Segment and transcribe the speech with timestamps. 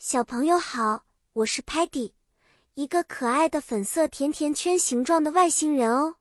[0.00, 2.12] 小朋友好，我是 Patty，
[2.74, 6.14] 一个可爱的粉色甜甜圈形状的外星人哦。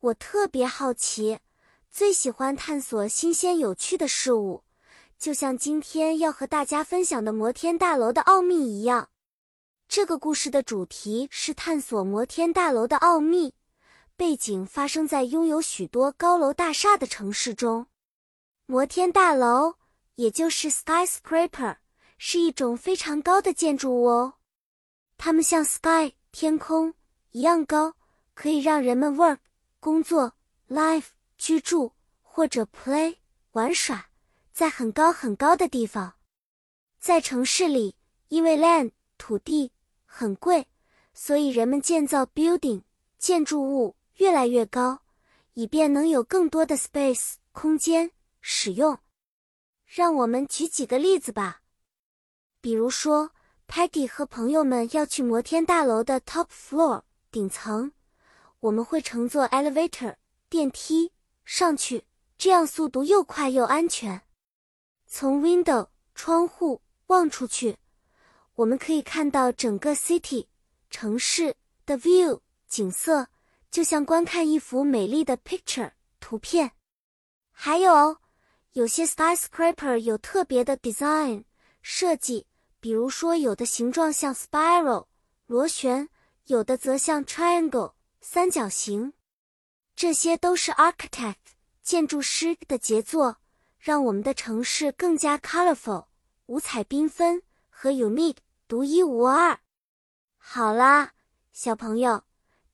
[0.00, 1.40] 我特别好奇，
[1.90, 4.64] 最喜欢探索新鲜有趣的事物，
[5.18, 9.10] 就像今天要和大家分享的摩天大楼的奥秘一样。
[9.86, 13.52] 这个故事的主题是探索摩天大楼的奥秘，
[14.16, 17.88] 背景发生在拥有许多高楼大厦的城市中。
[18.64, 19.74] 摩天大楼，
[20.14, 21.76] 也就是 skyscraper。
[22.18, 24.34] 是一种非常高的建筑物哦，
[25.16, 26.94] 它们像 sky 天空
[27.30, 27.94] 一样高，
[28.34, 29.38] 可以让人们 work
[29.80, 30.32] 工作、
[30.68, 31.06] live
[31.36, 31.92] 居住
[32.22, 33.16] 或者 play
[33.52, 34.08] 玩耍，
[34.52, 36.14] 在很高很高的地方。
[36.98, 37.94] 在城市里，
[38.28, 39.72] 因为 land 土地
[40.04, 40.66] 很贵，
[41.14, 42.82] 所以人们建造 building
[43.18, 45.02] 建筑物越来越高，
[45.54, 48.98] 以便能有更多的 space 空间使用。
[49.84, 51.62] 让我们举几个例子吧。
[52.60, 53.30] 比如说
[53.68, 57.92] ，Peggy 和朋友们要去摩天大楼的 top floor 顶层，
[58.60, 60.16] 我们会乘坐 elevator
[60.48, 61.12] 电梯
[61.44, 62.04] 上去，
[62.36, 64.22] 这样速度又快又安全。
[65.06, 67.76] 从 window 窗户望出去，
[68.54, 70.46] 我们可以看到整个 city
[70.90, 71.54] 城市
[71.84, 73.28] 的 view 景色，
[73.70, 76.72] 就像观看一幅美丽的 picture 图片。
[77.52, 78.16] 还有，
[78.72, 81.44] 有些 skyscraper 有特别的 design
[81.88, 82.48] 设计。
[82.80, 85.06] 比如说，有的形状像 spiral
[85.46, 86.08] 螺旋，
[86.46, 89.12] 有的则像 triangle 三角形，
[89.94, 91.36] 这些都是 architect
[91.84, 93.36] 建筑师的杰作，
[93.78, 96.06] 让我们的城市更加 colorful
[96.46, 99.60] 五彩缤纷和 unique 独一无二。
[100.36, 101.12] 好啦，
[101.52, 102.24] 小朋友，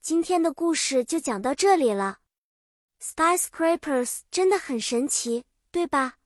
[0.00, 2.20] 今天的故事就讲到这里了。
[3.00, 6.16] Skyscrapers 真的很神奇，对吧？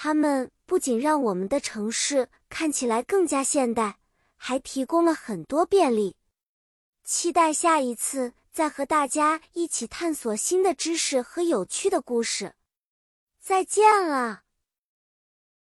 [0.00, 3.98] 它们不仅让我们的城市看起来更加现代，
[4.36, 6.14] 还提供了很多便利。
[7.02, 12.54] 期待下一次再和大家一起探索新的知识和有趣的故事。
[13.40, 14.42] 再见了。